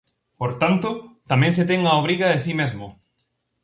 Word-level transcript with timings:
Por 0.39 0.51
tanto, 0.61 0.89
tamén 1.29 1.51
se 1.57 1.63
ten 1.69 1.81
a 1.85 1.93
obriga 2.01 2.27
de 2.31 2.39
si 2.45 2.53
mesmo. 2.61 2.87